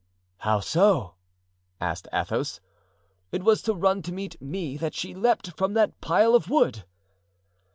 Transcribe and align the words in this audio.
"How 0.39 0.61
so?" 0.61 1.13
asked 1.79 2.07
Athos. 2.11 2.59
"It 3.31 3.43
was 3.43 3.61
to 3.61 3.75
run 3.75 4.01
to 4.01 4.11
meet 4.11 4.41
me 4.41 4.75
that 4.77 4.95
she 4.95 5.13
leaped 5.13 5.51
from 5.51 5.75
that 5.75 6.01
pile 6.01 6.33
of 6.33 6.49
wood." 6.49 6.85